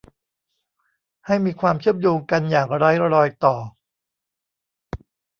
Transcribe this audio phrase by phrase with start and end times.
[1.25, 3.55] ให้มีความเชื่อมโยงกันอย่างไร้รอยต่อ